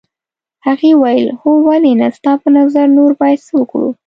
هغې 0.65 0.91
وویل 0.95 1.27
هو 1.39 1.51
ولې 1.67 1.93
نه 2.01 2.07
ستا 2.17 2.31
په 2.41 2.49
نظر 2.57 2.85
نور 2.97 3.11
باید 3.21 3.39
څه 3.47 3.51
وکړو. 3.59 3.89